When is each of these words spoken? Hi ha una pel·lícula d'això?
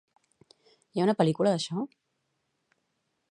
Hi 0.71 1.03
ha 1.03 1.05
una 1.07 1.15
pel·lícula 1.19 1.53
d'això? 1.55 1.83